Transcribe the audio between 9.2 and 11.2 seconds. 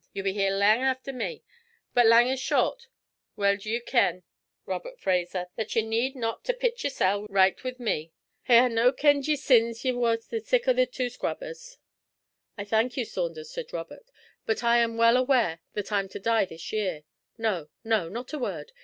ye sins ye war the sic o' twa